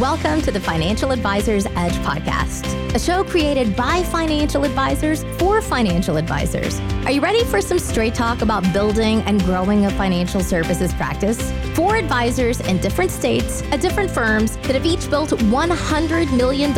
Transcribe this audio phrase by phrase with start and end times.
[0.00, 6.16] Welcome to the Financial Advisors Edge podcast, a show created by financial advisors for financial
[6.16, 6.80] advisors.
[7.04, 11.52] Are you ready for some straight talk about building and growing a financial services practice?
[11.76, 16.72] For advisors in different states at different firms that have each built $100 million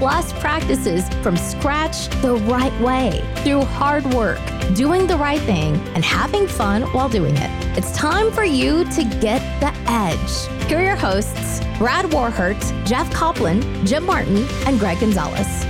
[0.00, 4.40] plus practices from scratch the right way through hard work,
[4.74, 7.78] doing the right thing, and having fun while doing it.
[7.78, 10.66] It's time for you to get the edge.
[10.68, 15.66] Here are your hosts, Brad Warhurt, Jeff Copland, Jim Martin, and Gregg Gonzalez.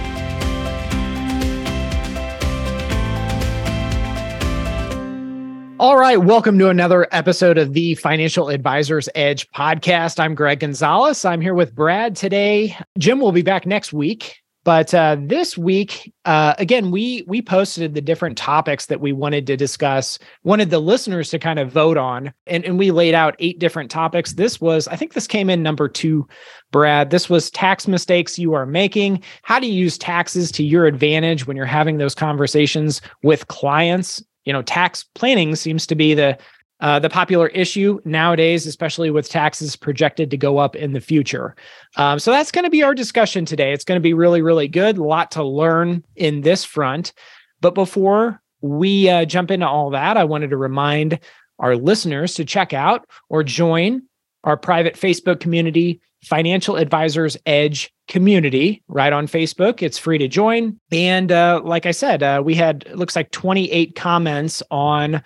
[5.79, 10.19] All right, welcome to another episode of the Financial Advisors Edge podcast.
[10.19, 11.23] I'm Gregg Gonzalez.
[11.27, 12.75] I'm here with Brad today.
[12.97, 14.39] Jim will be back next week.
[14.67, 19.47] But uh, this week, uh, again, we we posted the different topics that we wanted
[19.47, 23.37] to discuss, wanted the listeners to kind of vote on, and, and we laid out
[23.39, 24.33] eight different topics.
[24.33, 26.27] This was, I think, this came in number two,
[26.73, 27.11] Brad.
[27.11, 29.23] This was tax mistakes you are making.
[29.43, 34.21] How do you use taxes to your advantage when you're having those conversations with clients?
[34.47, 36.37] You know, tax planning seems to be the
[36.81, 41.57] uh, the popular issue nowadays, especially with taxes projected to go up in the future.
[41.97, 43.73] Um, so that's going to be our discussion today.
[43.73, 44.99] It's going to be really, really good.
[44.99, 47.13] A lot to learn in this front.
[47.61, 51.19] But before we uh, jump into all that, I wanted to remind
[51.59, 54.03] our listeners to check out or join
[54.45, 59.83] our private Facebook community, Financial Advisors Edge community, right on Facebook.
[59.83, 60.79] It's free to join.
[60.93, 65.23] And uh, like I said, uh, we had, looks like 28 comments on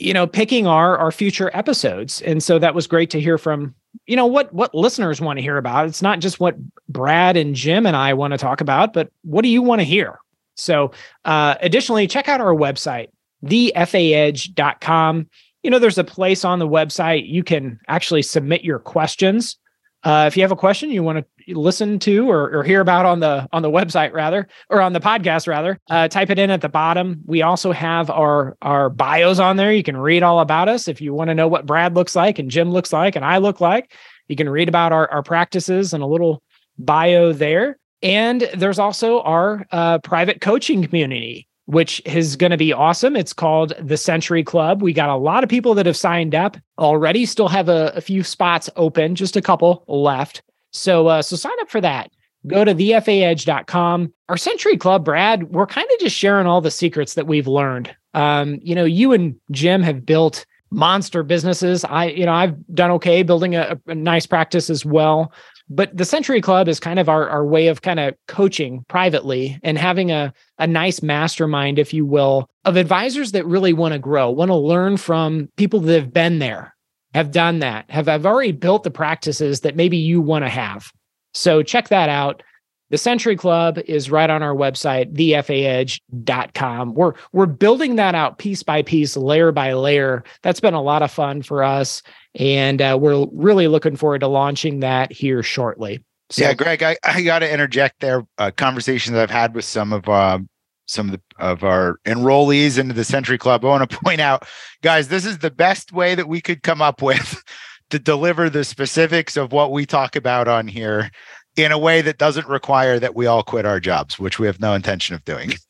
[0.00, 2.22] you know picking our our future episodes.
[2.22, 3.74] And so that was great to hear from
[4.06, 5.86] you know what what listeners want to hear about.
[5.86, 6.56] It's not just what
[6.88, 9.84] brad and jim and i want to talk about but what do you want to
[9.84, 10.18] hear?
[10.56, 10.92] So
[11.24, 13.08] uh additionally check out our website
[13.44, 15.26] thefaedge.com
[15.62, 19.56] you know there's a place on the website you can actually submit your questions
[20.02, 23.04] uh, if you have a question you want to listen to or, or, hear about
[23.04, 26.50] on the on the website rather or on the podcast rather, uh, type it in
[26.50, 27.20] at the bottom.
[27.26, 29.72] We also have our our bios on there.
[29.72, 32.38] You can read all about us if you want to know what Brad looks like
[32.38, 33.92] and Jim looks like and I look like.
[34.28, 36.42] You can read about our our practices and a little
[36.78, 37.78] bio there.
[38.02, 43.14] And there's also our uh, private coaching community which is going to be awesome.
[43.14, 44.82] It's called the Century Club.
[44.82, 47.24] We got a lot of people that have signed up already.
[47.24, 50.42] Still have a, a few spots open, just a couple left.
[50.72, 52.10] So, uh, so sign up for that.
[52.46, 54.12] Go to thefaedge.com.
[54.28, 57.94] Our Century Club, Brad, we're kind of just sharing all the secrets that we've learned.
[58.14, 61.84] Um, you know, you and Jim have built monster businesses.
[61.84, 65.32] I, you know, I've done okay building a, a nice practice as well
[65.70, 69.58] but the century club is kind of our, our way of kind of coaching privately
[69.62, 73.98] and having a, a nice mastermind if you will of advisors that really want to
[73.98, 76.74] grow want to learn from people that have been there
[77.14, 80.90] have done that have, have already built the practices that maybe you want to have.
[81.34, 82.42] So check that out
[82.90, 86.94] the Century Club is right on our website, thefaedge.com.
[86.94, 90.24] We're we're building that out piece by piece, layer by layer.
[90.42, 92.02] That's been a lot of fun for us.
[92.34, 96.04] And uh, we're really looking forward to launching that here shortly.
[96.30, 98.24] So, yeah, Gregg, I, I got to interject there.
[98.38, 100.38] Uh, conversations I've had with some of uh,
[100.86, 103.64] some of the of our enrollees into the Century Club.
[103.64, 104.46] I want to point out,
[104.82, 107.42] guys, this is the best way that we could come up with
[107.90, 111.10] to deliver the specifics of what we talk about on here
[111.56, 114.60] in a way that doesn't require that we all quit our jobs, which we have
[114.60, 115.52] no intention of doing.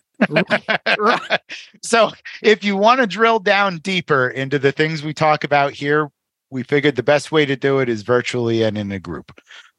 [1.82, 2.10] So,
[2.42, 6.10] if you want to drill down deeper into the things we talk about here,
[6.50, 9.32] we figured the best way to do it is virtually and in a group.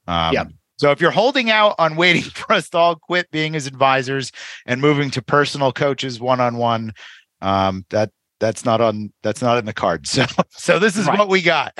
[0.07, 0.45] Um, yeah.
[0.78, 4.31] So if you're holding out on waiting for us to all quit being as advisors
[4.66, 6.94] and moving to personal coaches one on one,
[7.41, 10.09] that that's not on that's not in the cards.
[10.09, 11.19] So so this is right.
[11.19, 11.78] what we got.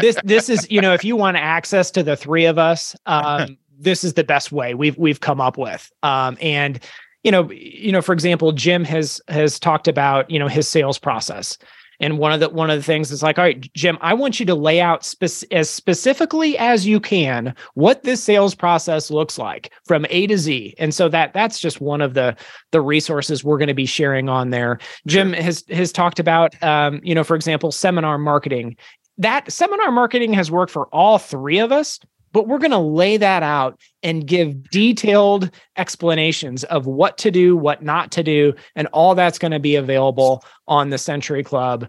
[0.00, 3.58] this this is you know if you want access to the three of us, um,
[3.78, 5.90] this is the best way we've we've come up with.
[6.02, 6.80] Um, and
[7.22, 10.98] you know you know for example, Jim has has talked about you know his sales
[10.98, 11.58] process
[12.00, 14.40] and one of the one of the things is like, all right, Jim, I want
[14.40, 19.38] you to lay out spe- as specifically as you can what this sales process looks
[19.38, 20.74] like from A to Z.
[20.78, 22.36] And so that that's just one of the
[22.72, 24.78] the resources we're going to be sharing on there.
[25.06, 25.42] Jim sure.
[25.42, 28.76] has has talked about, um, you know, for example, seminar marketing.
[29.16, 32.00] That seminar marketing has worked for all three of us
[32.34, 37.56] but we're going to lay that out and give detailed explanations of what to do,
[37.56, 41.88] what not to do, and all that's going to be available on the Century Club.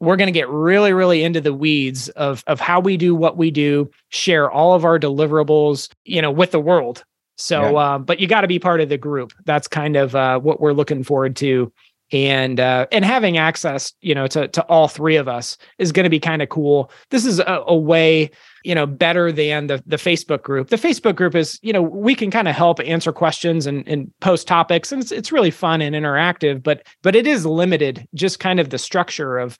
[0.00, 3.36] We're going to get really, really into the weeds of, of how we do what
[3.36, 7.04] we do, share all of our deliverables, you know, with the world.
[7.36, 7.94] So, yeah.
[7.94, 9.34] um, but you got to be part of the group.
[9.44, 11.70] That's kind of uh, what we're looking forward to
[12.12, 16.04] and uh, and having access you know to to all three of us is going
[16.04, 18.30] to be kind of cool this is a, a, way
[18.64, 22.14] you know better than the the facebook group the facebook group is you know we
[22.14, 25.82] can kind of help answer questions and, and post topics and it's, it's really fun
[25.82, 29.58] and interactive but but it is limited just kind of the structure of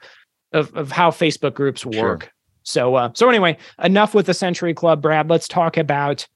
[0.52, 2.31] of, of how facebook groups work sure.
[2.62, 6.26] so uh, so anyway enough with the century club brad let's talk about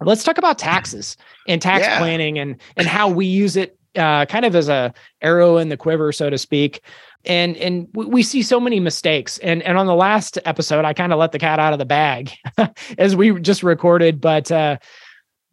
[0.00, 1.16] let's talk about taxes
[1.46, 1.98] and tax yeah.
[1.98, 5.76] planning and and how we use it uh, kind of as a arrow in the
[5.76, 6.82] quiver, so to speak.
[7.24, 9.38] And and we see so many mistakes.
[9.38, 11.84] And and on the last episode, I kind of let the cat out of the
[11.84, 12.32] bag
[12.98, 14.20] as we just recorded.
[14.20, 14.78] But uh,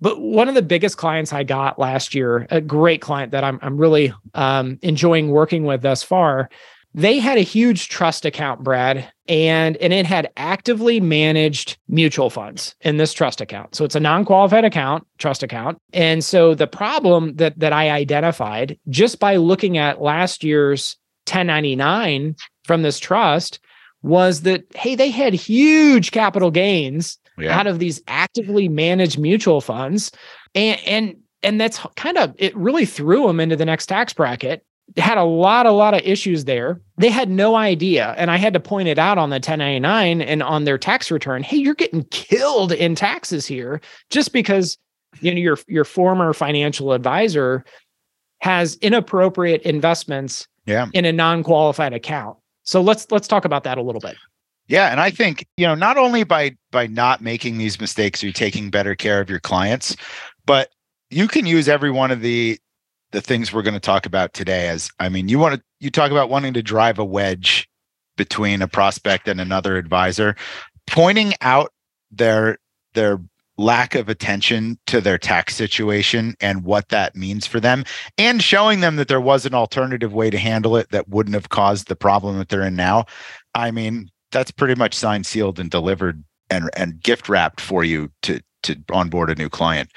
[0.01, 3.59] but one of the biggest clients I got last year, a great client that I'm
[3.61, 6.49] I'm really um, enjoying working with thus far,
[6.93, 12.75] they had a huge trust account, Brad, and and it had actively managed mutual funds
[12.81, 13.75] in this trust account.
[13.75, 15.77] So it's a non-qualified account, trust account.
[15.93, 20.97] And so the problem that that I identified just by looking at last year's
[21.27, 23.59] 1099 from this trust
[24.01, 27.57] was that hey, they had huge capital gains yeah.
[27.57, 30.11] out of these actively managed mutual funds
[30.55, 34.65] and and and that's kind of it really threw them into the next tax bracket
[34.97, 36.81] had a lot, a lot of issues there.
[36.97, 38.15] They had no idea.
[38.17, 41.43] And I had to point it out on the 1099 and on their tax return.
[41.43, 44.77] Hey, you're getting killed in taxes here just because
[45.21, 47.65] you know your your former financial advisor
[48.41, 50.87] has inappropriate investments yeah.
[50.93, 52.37] in a non-qualified account.
[52.63, 54.15] So let's let's talk about that a little bit.
[54.67, 58.31] Yeah, and I think, you know, not only by by not making these mistakes, you're
[58.31, 59.95] taking better care of your clients,
[60.45, 60.69] but
[61.09, 62.59] you can use every one of the
[63.11, 65.89] the things we're going to talk about today as i mean you want to you
[65.89, 67.67] talk about wanting to drive a wedge
[68.17, 70.35] between a prospect and another advisor
[70.87, 71.71] pointing out
[72.11, 72.57] their
[72.93, 73.19] their
[73.59, 77.83] lack of attention to their tax situation and what that means for them
[78.17, 81.49] and showing them that there was an alternative way to handle it that wouldn't have
[81.49, 83.05] caused the problem that they're in now.
[83.53, 88.09] I mean that's pretty much signed sealed and delivered and and gift wrapped for you
[88.21, 89.91] to to onboard a new client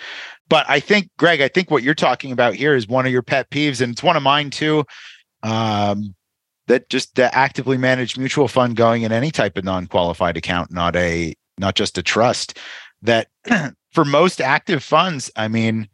[0.48, 3.22] but I think, Gregg, I think what you're talking about here is one of your
[3.22, 4.84] pet peeves, and it's one of mine too.
[5.42, 6.14] Um,
[6.68, 10.94] that just the actively managed mutual fund going in any type of non-qualified account, not
[10.96, 12.58] a not just a trust.
[13.02, 13.28] That
[13.92, 15.88] for most active funds, I mean,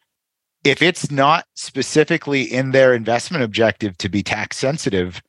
[0.65, 5.23] if it's not specifically in their investment objective to be tax sensitive,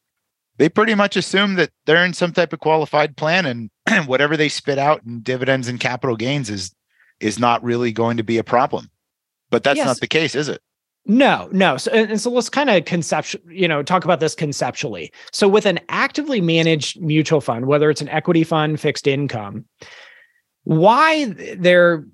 [0.57, 3.69] they pretty much assume that they're in some type of qualified plan and
[4.07, 6.73] whatever they spit out in dividends and capital gains is
[7.19, 8.89] is not really going to be a problem
[9.49, 9.87] but that's yes.
[9.87, 10.61] not the case, is it?
[11.05, 11.77] No, no.
[11.77, 15.11] So, and so let's kind of conceptual, you know, talk about this conceptually.
[15.31, 19.65] So, with an actively managed mutual fund, whether it's an equity fund, fixed income,
[20.63, 21.25] why
[21.57, 22.05] they're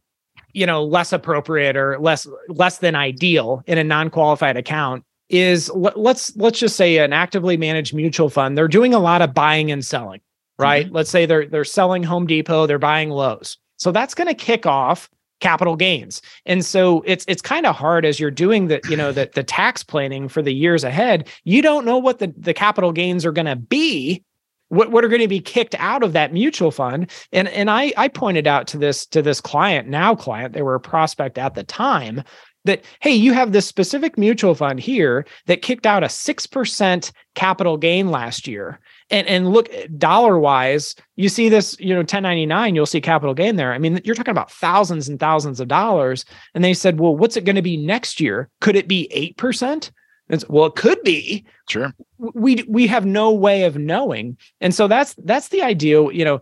[0.53, 6.35] you know less appropriate or less less than ideal in a non-qualified account is let's
[6.37, 9.83] let's just say an actively managed mutual fund they're doing a lot of buying and
[9.83, 10.21] selling
[10.57, 10.95] right mm-hmm.
[10.95, 14.65] let's say they're they're selling home depot they're buying Lowe's so that's going to kick
[14.65, 15.09] off
[15.39, 16.21] capital gains.
[16.45, 19.43] And so it's it's kind of hard as you're doing the, you know, the the
[19.43, 21.27] tax planning for the years ahead.
[21.43, 24.23] You don't know what the, the capital gains are going to be,
[24.69, 27.11] what, what are going to be kicked out of that mutual fund.
[27.31, 30.75] And and I I pointed out to this to this client, now client, they were
[30.75, 32.23] a prospect at the time,
[32.65, 37.77] that hey you have this specific mutual fund here that kicked out a 6% capital
[37.77, 38.79] gain last year
[39.09, 43.55] and and look dollar wise you see this you know 1099 you'll see capital gain
[43.55, 43.73] there.
[43.73, 46.25] I mean you're talking about thousands and thousands of dollars.
[46.53, 48.49] And they said well what's it going to be next year?
[48.61, 49.91] Could it be 8%
[50.29, 51.45] and well it could be.
[51.69, 51.93] Sure.
[52.17, 54.37] We we have no way of knowing.
[54.61, 56.41] And so that's that's the idea you know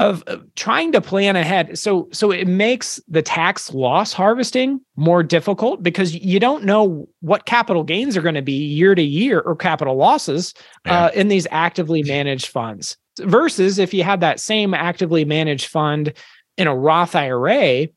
[0.00, 1.78] of, of trying to plan ahead.
[1.78, 7.44] So so it makes the tax loss harvesting more difficult because you don't know what
[7.44, 10.54] capital gains are going to be year to year or capital losses
[10.86, 11.04] yeah.
[11.04, 12.96] uh, in these actively managed funds.
[13.20, 16.14] Versus if you had that same actively managed fund
[16.56, 17.88] in a Roth IRA,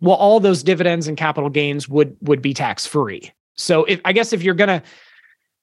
[0.00, 3.32] well, all those dividends and capital gains would would be tax free.
[3.54, 4.82] So if I guess if you're gonna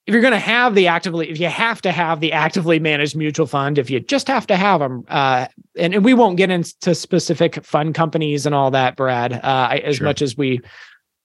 [0.05, 3.15] if you're going to have the actively, if you have to have the actively managed
[3.15, 6.51] mutual fund, if you just have to have them, uh, and, and we won't get
[6.51, 10.05] into specific fund companies and all that, Brad, uh, as sure.
[10.05, 10.59] much as we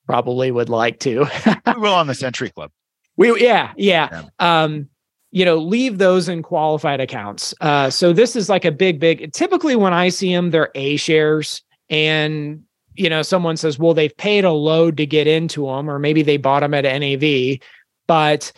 [0.07, 1.27] probably would like to.
[1.67, 2.71] we will on the Century Club.
[3.17, 4.23] We, yeah, yeah.
[4.39, 4.63] yeah.
[4.63, 4.89] Um,
[5.33, 7.53] you know, leave those in qualified accounts.
[7.61, 9.33] Uh, so this is like a big, big.
[9.33, 12.63] Typically, when I see them, they're A shares, and
[12.95, 16.23] you know, someone says, "Well, they've paid a load to get into them, or maybe
[16.23, 17.59] they bought them at NAV."
[18.07, 18.53] But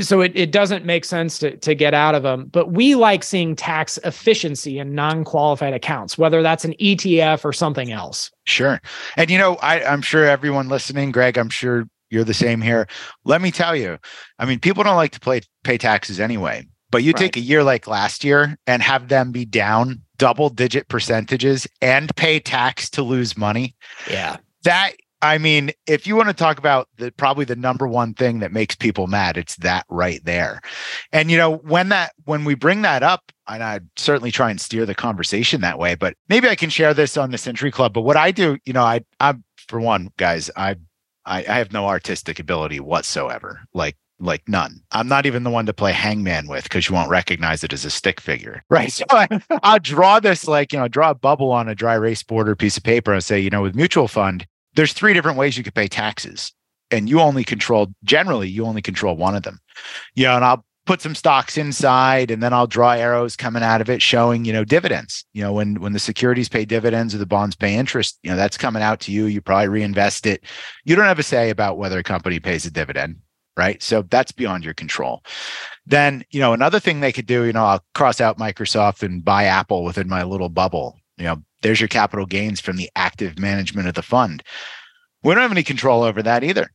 [0.00, 3.22] so it, it doesn't make sense to, to get out of them but we like
[3.22, 8.80] seeing tax efficiency in non-qualified accounts whether that's an etf or something else sure
[9.16, 12.86] and you know I, i'm sure everyone listening gregg i'm sure you're the same here.
[13.24, 13.98] Let me tell you,
[14.38, 16.66] I mean, people don't like to play pay taxes anyway.
[16.90, 17.18] But you right.
[17.18, 22.14] take a year like last year and have them be down double digit percentages and
[22.16, 23.76] pay tax to lose money.
[24.10, 24.38] Yeah.
[24.64, 28.38] That I mean, if you want to talk about the probably the number one thing
[28.38, 30.60] that makes people mad, it's that right there.
[31.12, 34.60] And you know, when that when we bring that up, and I certainly try and
[34.60, 37.92] steer the conversation that way, but maybe I can share this on the Century Club.
[37.94, 40.76] But what I do, you know, I I'm for one, guys, I
[41.24, 43.60] I, I have no artistic ability whatsoever.
[43.74, 44.80] Like like none.
[44.92, 47.84] I'm not even the one to play hangman with because you won't recognize it as
[47.84, 48.62] a stick figure.
[48.70, 48.92] Right.
[48.92, 49.28] So I,
[49.62, 52.54] I'll draw this like, you know, draw a bubble on a dry erase board or
[52.54, 54.46] piece of paper and say, you know, with mutual fund,
[54.78, 56.52] there's three different ways you could pay taxes.
[56.92, 59.58] And you only control generally, you only control one of them.
[60.14, 63.80] You know, and I'll put some stocks inside and then I'll draw arrows coming out
[63.80, 65.24] of it showing, you know, dividends.
[65.32, 68.36] You know, when when the securities pay dividends or the bonds pay interest, you know,
[68.36, 69.26] that's coming out to you.
[69.26, 70.44] You probably reinvest it.
[70.84, 73.16] You don't have a say about whether a company pays a dividend
[73.56, 73.82] right?
[73.82, 75.24] So that's beyond your control.
[75.84, 79.24] Then, you know, another thing they could do, you know, I'll cross out Microsoft and
[79.24, 80.96] buy Apple within my little bubble.
[81.18, 84.42] You know, there's your capital gains from the active management of the fund.
[85.22, 86.70] We don't have any control over that either,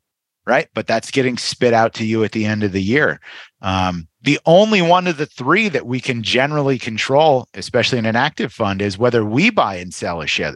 [0.45, 0.67] right?
[0.73, 3.21] But that's getting spit out to you at the end of the year.
[3.61, 8.17] Um, the only one of the three that we can generally control, especially in an
[8.17, 10.55] active fund, is whether we buy and sell a share,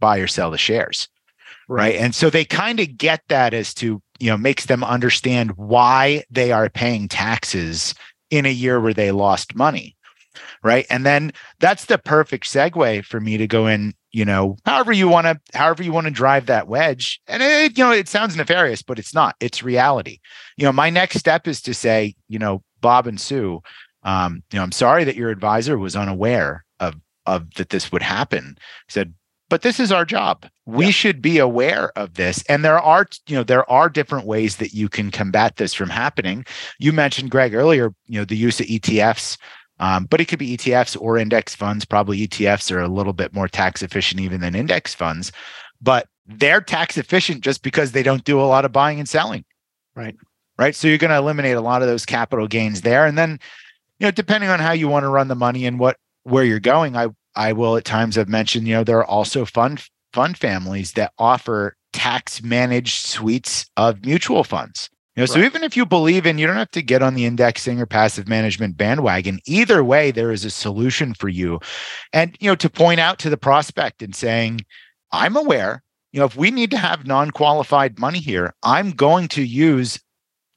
[0.00, 1.08] buy or sell the shares
[1.68, 5.52] right and so they kind of get that as to you know makes them understand
[5.56, 7.94] why they are paying taxes
[8.30, 9.94] in a year where they lost money
[10.62, 10.86] right?
[10.90, 15.06] And then that's the perfect segue for me to go in you know however you
[15.06, 17.20] want to however you want to drive that wedge.
[17.26, 19.36] And it you know it sounds nefarious but it's not.
[19.40, 20.18] It's reality.
[20.56, 23.60] You know my next step is to say you know bob and sue
[24.04, 26.94] um, you know i'm sorry that your advisor was unaware of
[27.26, 28.56] of that this would happen.
[28.86, 29.14] He said
[29.50, 30.44] but this is our job.
[30.66, 30.90] We yeah.
[30.90, 32.44] should be aware of this.
[32.50, 35.88] And there are you know there are different ways that you can combat this from
[35.90, 36.44] happening.
[36.78, 39.36] You mentioned gregg earlier you know the use of etfs
[39.80, 41.84] um, but it could be etfs or index funds.
[41.84, 45.32] Probably etfs are a little bit more tax efficient even than index funds
[45.80, 49.44] but they're tax efficient just because they don't do a lot of buying and selling.
[49.94, 50.16] Right.
[50.58, 50.74] Right?
[50.74, 53.06] So you're going to eliminate a lot of those capital gains there.
[53.06, 53.38] And then
[53.98, 56.60] you know depending on how you want to run the money and what where you're
[56.60, 60.36] going i I will at times have mentioned, you know, there are also fund fund
[60.36, 64.90] families that offer tax managed suites of mutual funds.
[65.18, 65.40] You know, right.
[65.40, 67.86] so even if you believe in, you don't have to get on the indexing or
[67.86, 69.40] passive management bandwagon.
[69.46, 71.58] Either way, there is a solution for you.
[72.12, 74.60] And, you know, to point out to the prospect and saying,
[75.10, 75.82] I'm aware,
[76.12, 79.98] you know, if we need to have non qualified money here, I'm going to use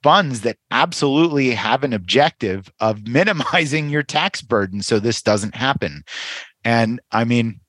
[0.03, 6.03] funds that absolutely have an objective of minimizing your tax burden so this doesn't happen.
[6.63, 7.61] And I mean,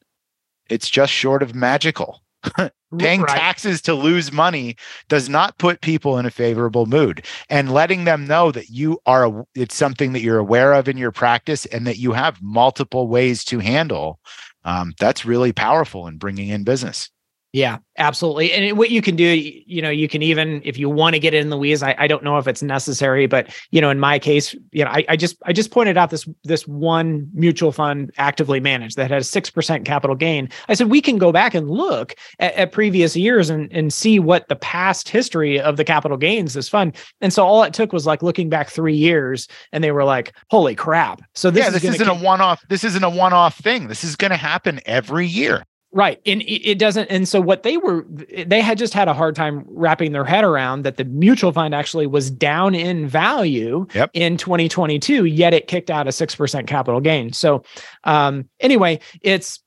[0.69, 2.23] it's just short of magical.
[2.99, 3.37] Paying right.
[3.37, 4.77] taxes to lose money
[5.09, 7.25] does not put people in a favorable mood.
[7.49, 11.13] And letting them know that you are, it's something that you're aware of in your
[11.13, 14.21] practice and that you have multiple ways to handle,
[14.65, 17.11] um, that's really powerful in bringing in business.
[17.53, 18.51] Yeah, absolutely.
[18.51, 21.35] And what you can do, you know, you can even if you want to get
[21.35, 21.83] in the weeds.
[21.83, 24.91] I, I don't know if it's necessary, but you know, in my case, you know,
[24.91, 29.11] I, I just I just pointed out this this one mutual fund actively managed that
[29.11, 30.49] had a six percent capital gain.
[30.71, 34.19] I said we can go back and look at, at previous years and and see
[34.19, 36.97] what the past history of the capital gains this fund.
[37.21, 40.33] And so all it took was like looking back three years, and they were like,
[40.51, 42.63] "Holy crap!" So this yeah, this is isn't a one off.
[42.71, 43.89] This isn't a one off thing.
[43.89, 45.67] This is going to happen every year.
[45.95, 46.19] Right.
[46.25, 47.09] And it doesn't.
[47.09, 48.07] And so what they were,
[48.47, 51.75] they had just had a hard time wrapping their head around that the mutual fund
[51.75, 54.11] actually was down in value yep.
[54.15, 57.35] in 2022, yet it kicked out a 6% capital gain.
[57.35, 57.63] So
[58.05, 59.63] um, anyway, it's,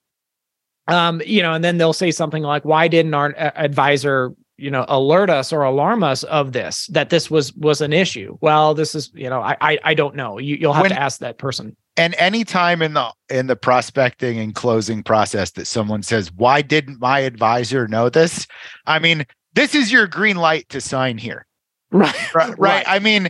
[0.88, 4.86] um, you know, and then they'll say something like, why didn't our advisor you know
[4.88, 8.96] alert us or alarm us of this that this was was an issue well this
[8.96, 11.38] is you know i i, I don't know you, you'll have when, to ask that
[11.38, 16.62] person and anytime in the in the prospecting and closing process that someone says why
[16.62, 18.48] didn't my advisor know this
[18.86, 21.46] i mean this is your green light to sign here
[21.92, 22.60] right right, right.
[22.60, 22.86] right.
[22.88, 23.30] i mean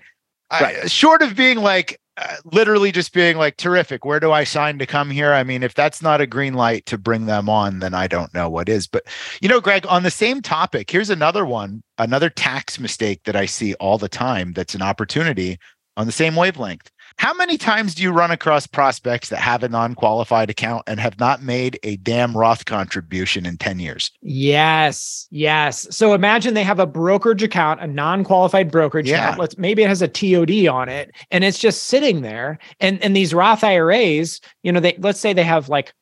[0.51, 0.83] right.
[0.83, 4.79] I, short of being like uh, literally just being like terrific where do i sign
[4.79, 7.79] to come here i mean if that's not a green light to bring them on
[7.79, 9.03] then i don't know what is but
[9.41, 13.45] you know gregg on the same topic here's another one another tax mistake that i
[13.45, 15.57] see all the time that's an opportunity
[15.97, 19.69] on the same wavelength how many times do you run across prospects that have a
[19.69, 24.11] non qualified account and have not made a damn Roth contribution in 10 years?
[24.21, 25.27] Yes.
[25.31, 25.87] Yes.
[25.95, 29.23] So imagine they have a brokerage account, a non qualified brokerage yeah.
[29.23, 29.39] account.
[29.39, 32.59] Let's maybe it has a TOD on it and it's just sitting there.
[32.79, 35.93] And, and these Roth IRAs, you know, they let's say they have like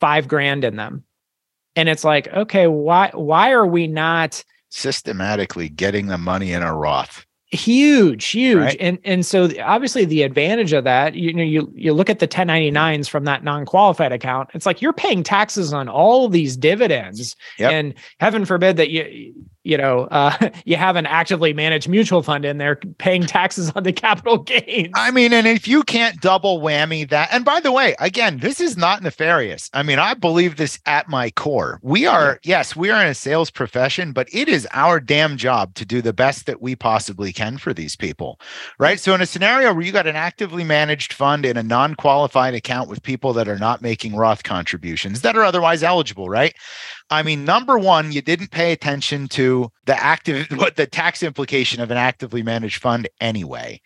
[0.00, 1.04] five grand in them.
[1.74, 6.74] And it's like, okay, why why are we not systematically getting the money in a
[6.74, 8.76] Roth huge huge Right.
[8.80, 12.26] and and so obviously the advantage of that you know you you look at the
[12.26, 17.72] 1099s from that non-qualified account it's like you're paying taxes on all these dividends Yep.
[17.72, 22.44] and heaven forbid that you you know uh you have an actively managed mutual fund
[22.44, 26.60] in there paying taxes on the capital gains I mean, and if you can't double
[26.60, 29.70] whammy that, and by the way, again, this is not nefarious.
[29.72, 31.78] I mean, I believe this at my core.
[31.82, 35.74] We are, yes, we are in a sales profession, but it is our damn job
[35.74, 38.40] to do the best that we possibly can for these people,
[38.78, 38.98] right?
[39.00, 42.54] So, in a scenario where you got an actively managed fund in a non qualified
[42.54, 46.54] account with people that are not making Roth contributions that are otherwise eligible, right?
[47.10, 51.80] I mean, number one, you didn't pay attention to the active, what the tax implication
[51.80, 53.80] of an actively managed fund anyway.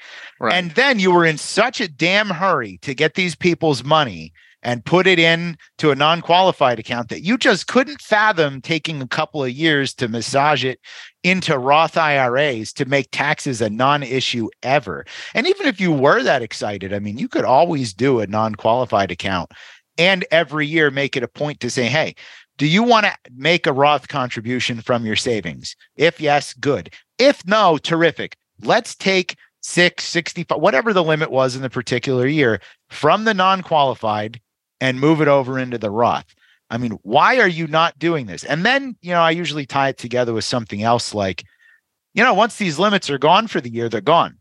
[0.54, 4.32] And then you were in such a damn hurry to get these people's money
[4.62, 9.06] and put it in to a non-qualified account that you just couldn't fathom taking a
[9.06, 10.80] couple of years to massage it
[11.22, 15.04] into Roth IRAs to make taxes a non-issue ever.
[15.34, 19.12] And even if you were that excited, I mean, you could always do a non-qualified
[19.12, 19.52] account
[19.98, 22.14] and every year make it a point to say, "Hey,
[22.58, 25.76] do you want to make a Roth contribution from your savings?
[25.96, 26.92] If yes, good.
[27.18, 28.36] If no, terrific.
[28.62, 33.62] Let's take six, 65, whatever the limit was in the particular year from the non
[33.62, 34.40] qualified
[34.80, 36.34] and move it over into the Roth.
[36.70, 38.44] I mean, why are you not doing this?
[38.44, 41.44] And then, you know, I usually tie it together with something else like,
[42.14, 44.38] you know, once these limits are gone for the year, they're gone.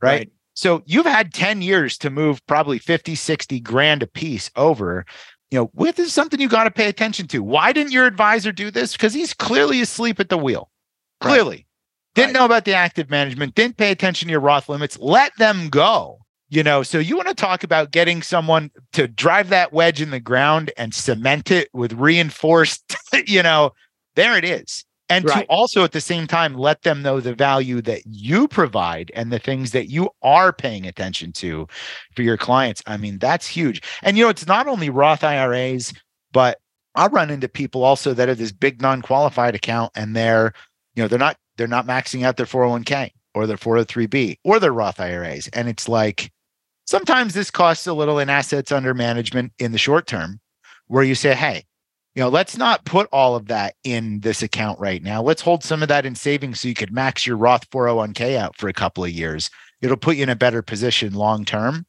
[0.00, 0.10] Right.
[0.10, 0.30] Right.
[0.54, 5.04] So you've had 10 years to move probably 50, 60 grand a piece over.
[5.50, 7.42] You know, with is something you got to pay attention to.
[7.42, 8.92] Why didn't your advisor do this?
[8.92, 10.70] Because he's clearly asleep at the wheel.
[11.22, 11.30] Right.
[11.30, 11.66] Clearly.
[12.14, 12.40] Didn't Right.
[12.40, 14.98] know about the active management, didn't pay attention to your Roth limits.
[14.98, 16.18] Let them go.
[16.50, 20.10] You know, so you want to talk about getting someone to drive that wedge in
[20.10, 23.72] the ground and cement it with reinforced, you know,
[24.16, 24.84] there it is.
[25.08, 29.10] And to also at the same time let them know the value that you provide
[29.14, 31.66] and the things that you are paying attention to
[32.14, 32.82] for your clients.
[32.86, 33.82] I mean, that's huge.
[34.02, 35.94] And you know, it's not only Roth IRAs,
[36.32, 36.58] but
[36.94, 40.52] I run into people also that have this big non-qualified account and they're,
[40.94, 44.72] you know, they're not they're not maxing out their 401k or their 403b or their
[44.72, 45.48] Roth IRAs.
[45.48, 46.30] And it's like
[46.86, 50.40] sometimes this costs a little in assets under management in the short term,
[50.86, 51.64] where you say, hey,
[52.14, 55.22] you know, let's not put all of that in this account right now.
[55.22, 58.56] Let's hold some of that in savings so you could max your Roth 401k out
[58.56, 59.50] for a couple of years.
[59.80, 61.86] It'll put you in a better position long term.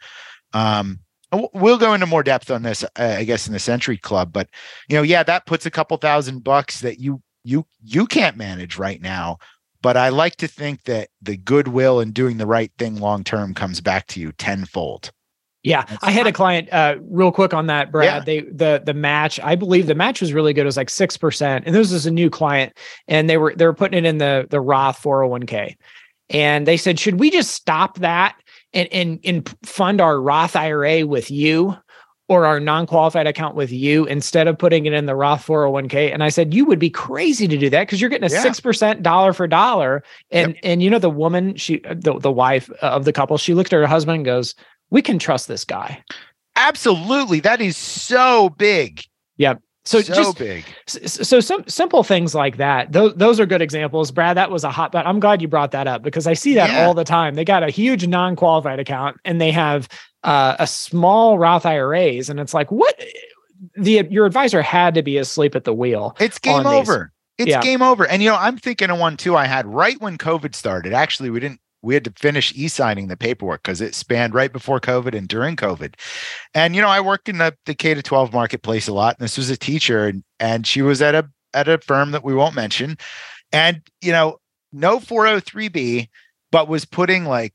[0.53, 0.99] Um,
[1.32, 4.32] we'll go into more depth on this, uh, I guess, in the Century Club.
[4.32, 4.49] But
[4.88, 8.77] you know, yeah, that puts a couple thousand bucks that you you you can't manage
[8.77, 9.38] right now.
[9.82, 13.53] But I like to think that the goodwill and doing the right thing long term
[13.53, 15.12] comes back to you tenfold.
[15.63, 18.06] Yeah, That's I had a client uh real quick on that, Brad.
[18.06, 18.19] Yeah.
[18.24, 20.62] They the the match, I believe the match was really good.
[20.62, 21.65] It was like six percent.
[21.65, 24.48] And this was a new client, and they were they were putting it in the
[24.50, 25.76] the Roth 401k.
[26.30, 28.38] And they said, should we just stop that
[28.74, 31.76] and and and fund our Roth IRA with you
[32.30, 36.13] or our non-qualified account with you instead of putting it in the Roth 401k?
[36.13, 38.43] And I said, you would be crazy to do that because you're getting a Yeah.
[38.43, 40.04] six percent dollar for dollar.
[40.32, 43.74] And and you know the woman, she the, the wife of the couple, she looked
[43.74, 44.56] at her husband and goes,
[44.89, 46.04] We can trust this guy.
[46.56, 47.39] Absolutely.
[47.39, 49.04] That is so big.
[49.86, 50.65] So, So, just so big.
[50.88, 52.91] so some simple things like that.
[52.91, 54.12] Those those are good examples.
[54.12, 56.54] Brad, that was a hot but I'm glad you brought that up because I see
[56.56, 56.86] that Yeah.
[56.86, 57.34] all the time.
[57.34, 59.88] They got a huge non-qualified account and they have
[60.23, 62.93] uh, a small Roth IRAs and it's like what
[63.75, 66.15] the your advisor had to be asleep at the wheel.
[66.19, 66.73] It's game on these.
[66.89, 67.12] over.
[67.39, 67.62] It's Yeah.
[67.62, 68.06] game over.
[68.06, 70.93] And you know, I'm thinking of one too I had right when COVID started.
[70.93, 74.79] Actually, we didn't we had to finish e-signing the paperwork because it spanned right before
[74.79, 75.95] COVID and during COVID.
[76.53, 79.17] And you know, I work in the, the K to 12 marketplace a lot.
[79.17, 82.23] And this was a teacher, and, and she was at a at a firm that
[82.23, 82.97] we won't mention.
[83.51, 84.37] And you know,
[84.71, 86.09] no 403b,
[86.51, 87.53] but was putting like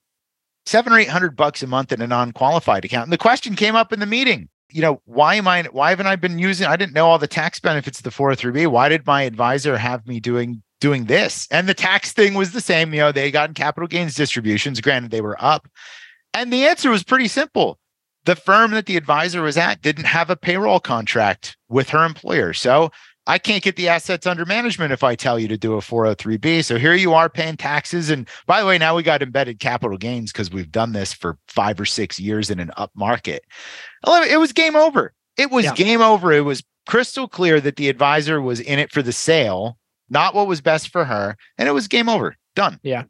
[0.67, 3.05] seven or eight hundred bucks a month in a non-qualified account.
[3.05, 4.49] And the question came up in the meeting.
[4.71, 7.29] You know, why am I why haven't I been using I didn't know all the
[7.29, 8.67] tax benefits of the 403b.
[8.69, 11.47] Why did my advisor have me doing doing this?
[11.51, 12.93] And the tax thing was the same.
[12.95, 14.81] You know, they got capital gains distributions.
[14.81, 15.69] Granted, they were up.
[16.33, 17.79] And the answer was pretty simple.
[18.25, 22.53] The firm that the advisor was at didn't have a payroll contract with her employer.
[22.55, 22.91] So
[23.27, 26.65] I can't get the assets under management if I tell you to do a 403b.
[26.65, 28.11] So here you are paying taxes.
[28.11, 31.39] And by the way, now we got embedded capital gains because we've done this for
[31.49, 33.45] five or six years in an up market.
[34.07, 35.13] It was game over.
[35.37, 35.75] It was Yeah.
[35.75, 36.33] game over.
[36.33, 39.79] It was crystal clear that the advisor was in it for the sale,
[40.15, 41.37] not what was best for her.
[41.59, 42.37] And it was game over.
[42.57, 42.81] Done.
[42.83, 43.05] Yeah.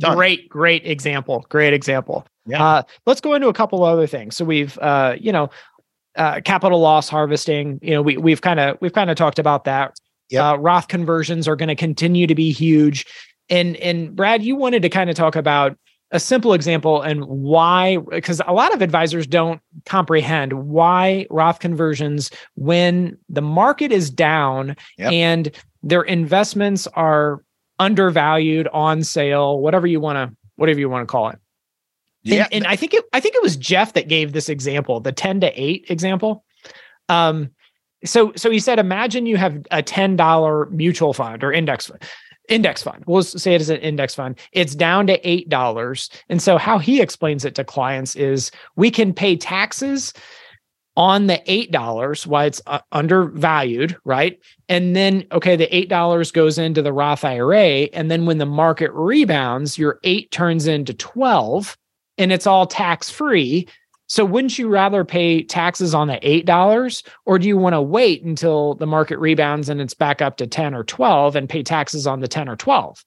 [0.00, 0.16] Done.
[0.16, 1.46] Great, great example.
[1.48, 2.26] Great example.
[2.46, 2.62] Yeah.
[2.62, 4.36] Uh, let's go into a couple other things.
[4.36, 5.50] So we've, uh, you know,
[6.16, 7.78] uh, capital loss harvesting.
[7.82, 9.96] You know, we we've kind of we've kind of talked about that.
[10.30, 10.44] Yep.
[10.44, 13.06] Uh, Roth conversions are going to continue to be huge.
[13.48, 15.76] And and Brad, you wanted to kind of talk about
[16.10, 22.30] a simple example and why because a lot of advisors don't comprehend why Roth conversions
[22.54, 25.12] when the market is down Yep.
[25.12, 25.50] and
[25.82, 27.42] their investments are
[27.78, 31.38] undervalued on sale, whatever you want to whatever you want to call it.
[32.24, 32.48] And, Yeah.
[32.50, 35.40] and I think it I think it was Jeff that gave this example, the 10
[35.40, 36.44] to 8 example.
[37.08, 37.50] Um
[38.04, 42.02] so so he said imagine you have a $10 mutual fund or index fund
[42.48, 43.04] index fund.
[43.06, 44.38] We'll say it as an index fund.
[44.52, 46.22] It's down to $8.
[46.30, 50.14] And so how he explains it to clients is we can pay taxes
[50.98, 54.38] on the $8 why it's uh, undervalued, right?
[54.68, 58.90] And then okay, the $8 goes into the Roth IRA and then when the market
[58.92, 61.78] rebounds, your 8 turns into 12
[62.18, 63.68] and it's all tax free.
[64.08, 68.24] So wouldn't you rather pay taxes on the $8 or do you want to wait
[68.24, 72.08] until the market rebounds and it's back up to 10 or 12 and pay taxes
[72.08, 73.04] on the 10 or 12?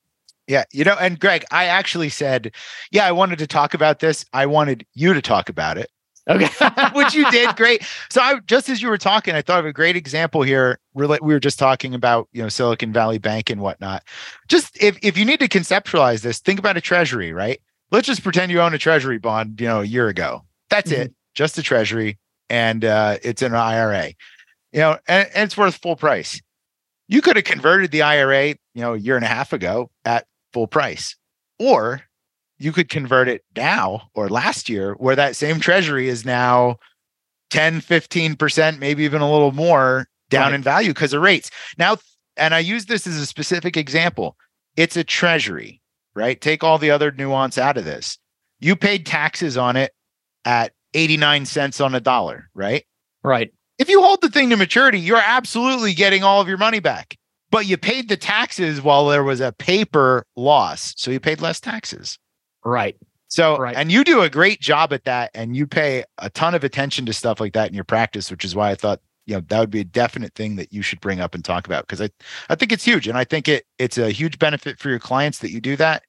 [0.48, 2.54] Yeah, you know, and Gregg, I actually said,
[2.92, 4.26] yeah, I wanted to talk about this.
[4.34, 5.90] I wanted you to talk about it,
[6.30, 6.48] Okay.
[6.94, 7.84] which you did great.
[8.10, 10.80] So I just as you were talking, I thought of a great example here.
[10.96, 14.04] Rela- We were just talking about, you know, Silicon Valley Bank and whatnot.
[14.48, 17.60] Just if if you need to conceptualize this, think about a treasury, right?
[17.92, 20.44] Let's just pretend you own a treasury bond, you know, a year ago.
[20.70, 22.18] That's it, just a treasury,
[22.50, 24.14] and uh, it's an IRA,
[24.72, 26.42] you know, and, and it's worth full price.
[27.10, 30.28] You could have converted the IRA, you know, a year and a half ago at
[30.54, 31.18] full price,
[31.60, 32.02] or
[32.62, 36.78] you could convert it now or last year where that same treasury is now
[37.50, 40.54] 10 15% maybe even a little more down Right.
[40.56, 41.52] in value because of rates.
[41.78, 41.98] Now
[42.38, 44.38] and i use this as a specific example.
[44.78, 45.82] It's a treasury
[46.14, 46.40] right?
[46.42, 48.18] Take all the other nuance out of this.
[48.60, 49.94] You paid taxes on it
[50.44, 52.84] at 89 cents on a dollar right?
[53.24, 53.52] Right.
[53.80, 57.18] if you hold the thing to maturity you're absolutely getting all of your money back.
[57.50, 61.60] But you paid the taxes while there was a paper loss so you paid less
[61.60, 62.18] taxes
[62.64, 62.96] Right.
[63.28, 63.76] so, Right.
[63.76, 67.06] and you do a great job at that, and you pay a ton of attention
[67.06, 69.60] to stuff like that in your practice, which is why I thought you know that
[69.60, 72.10] would be a definite thing that you should bring up and talk about because I
[72.50, 75.40] I think it's huge, and I think it it's a huge benefit for your clients
[75.40, 76.04] that you do that,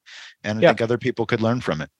[0.44, 0.68] and I Yeah.
[0.68, 1.90] think other people could learn from it.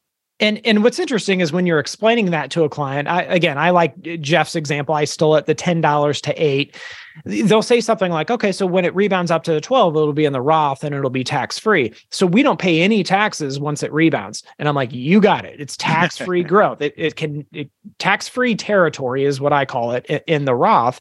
[0.43, 3.71] And and what's interesting is when you're explaining that to a client, I again, I
[3.71, 4.93] like Jeff's example.
[4.93, 6.77] I still at the $10 to 8.
[7.25, 10.25] They'll say something like, "Okay, so when it rebounds up to the 12, it'll be
[10.25, 13.93] in the Roth and it'll be tax-free." So we don't pay any taxes once it
[13.93, 14.43] rebounds.
[14.59, 15.61] And I'm like, "You got it.
[15.61, 16.83] It's tax-free growth.
[16.83, 21.01] It it can it, tax-free territory is what I call it in the Roth."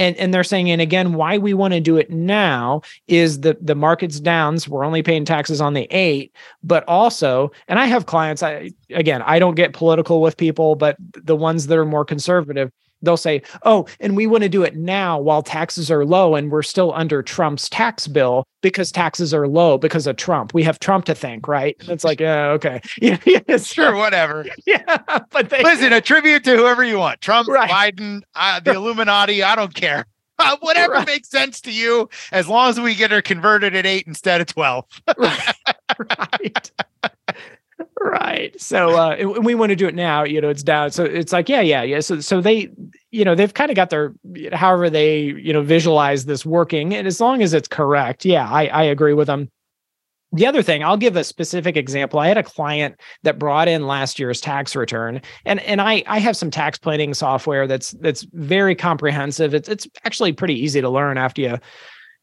[0.00, 3.58] And, and they're saying, and again, why we want to do it now is the
[3.60, 4.58] the market's down.
[4.58, 6.34] So we're only paying taxes on the eight,
[6.64, 10.96] but also, and I have clients, I again, I don't get political with people, but
[10.98, 14.76] the ones that are more conservative, they'll say, "Oh, and we want to do it
[14.76, 19.48] now while taxes are low and we're still under Trump's tax bill because taxes are
[19.48, 20.52] low because of Trump.
[20.54, 24.44] We have Trump to thank, right?" And it's like, yeah, okay, yeah, yeah, Sure, whatever.
[24.66, 24.98] yeah,
[25.30, 27.70] but they, Listen, a tribute to whoever you want: Trump, Right.
[27.96, 29.42] Biden, uh, the Illuminati.
[29.42, 30.04] I don't care.
[30.42, 31.06] Uh, whatever Right.
[31.06, 34.46] makes sense to you, as long as we get her converted at eight instead of
[34.46, 34.86] twelve.
[35.18, 35.54] right,
[35.98, 36.70] right.
[38.00, 38.58] Right.
[38.60, 40.90] So uh we want to do it now, you know, it's down.
[40.90, 42.00] So it's like, yeah, yeah, yeah.
[42.00, 42.70] So so they,
[43.10, 44.14] you know, they've kind of got their
[44.52, 46.94] however they, you know, visualize this working.
[46.94, 49.50] And as long as it's correct, yeah, I I agree with them.
[50.32, 52.20] The other thing, I'll give a specific example.
[52.20, 56.20] I had a client that brought in last year's tax return, and and I I
[56.20, 59.54] have some tax planning software that's that's very comprehensive.
[59.54, 61.58] It's it's actually pretty easy to learn after you,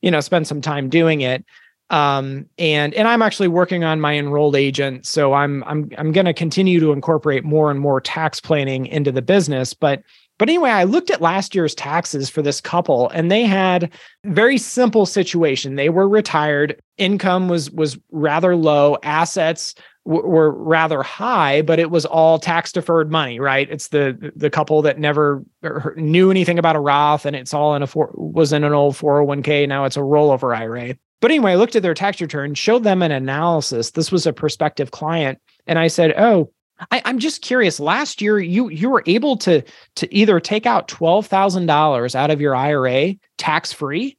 [0.02, 1.43] you know, spend some time doing it
[1.89, 6.26] um and and i'm actually working on my enrolled agent so i'm i'm i'm going
[6.26, 9.73] to continue to incorporate more and more tax planning into the business.
[9.73, 10.04] But
[10.38, 13.91] but anyway i looked at last year's taxes for this couple and they had
[14.26, 15.76] very simple situation.
[15.76, 16.82] They were retired.
[16.97, 18.97] Income was was rather low.
[19.04, 19.73] Assets
[20.06, 23.69] w- were rather high but it was all tax deferred money right?
[23.71, 27.76] It's the the couple that never er, knew anything about a roth and it's all
[27.76, 31.53] in a four, was in an old 401k now it's a rollover ira but anyway,
[31.53, 33.91] I looked at their tax return, showed them an analysis.
[33.91, 36.51] This was a prospective client, and I said, "Oh,
[36.91, 37.80] I, I'm just curious.
[37.80, 39.63] Last year, you you were able to
[39.95, 44.17] to either take out twelve thousand dollars out of your IRA tax free,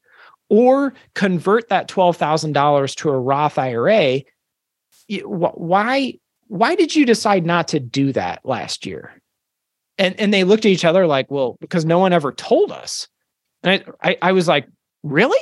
[0.48, 4.22] or convert that twelve thousand dollars to a Roth IRA.
[5.24, 6.14] Why
[6.48, 9.22] why did you decide not to do that last year?"
[9.98, 13.06] And and they looked at each other like, "Well, because no one ever told us."
[13.62, 14.66] And I I, I was like,
[15.04, 15.38] "Really?"